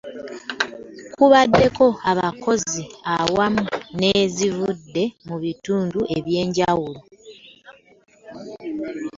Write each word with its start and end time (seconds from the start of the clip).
Kubaddeko 1.15 1.85
abakozi 2.11 2.81
awamu 3.15 3.63
n'ezivudde 3.99 5.03
mu 5.27 5.35
bitundu 5.43 5.99
eby'enjawulo. 6.17 6.99